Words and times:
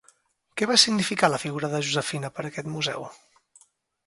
Què 0.61 0.67
va 0.71 0.77
significar 0.83 1.29
la 1.31 1.39
figura 1.43 1.69
de 1.75 1.83
Josefina 1.89 2.33
per 2.39 2.47
a 2.47 2.51
aquest 2.53 2.71
museu? 2.79 3.07